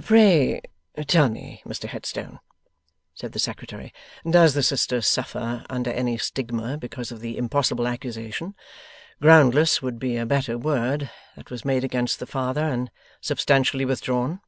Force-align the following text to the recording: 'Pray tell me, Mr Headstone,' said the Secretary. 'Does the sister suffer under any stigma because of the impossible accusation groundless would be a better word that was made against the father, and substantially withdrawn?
'Pray 0.00 0.60
tell 1.08 1.28
me, 1.28 1.60
Mr 1.66 1.88
Headstone,' 1.88 2.38
said 3.12 3.32
the 3.32 3.40
Secretary. 3.40 3.92
'Does 4.24 4.54
the 4.54 4.62
sister 4.62 5.00
suffer 5.00 5.64
under 5.68 5.90
any 5.90 6.16
stigma 6.16 6.78
because 6.78 7.10
of 7.10 7.18
the 7.18 7.36
impossible 7.36 7.88
accusation 7.88 8.54
groundless 9.20 9.82
would 9.82 9.98
be 9.98 10.16
a 10.16 10.24
better 10.24 10.56
word 10.56 11.10
that 11.34 11.50
was 11.50 11.64
made 11.64 11.82
against 11.82 12.20
the 12.20 12.26
father, 12.26 12.62
and 12.66 12.92
substantially 13.20 13.84
withdrawn? 13.84 14.40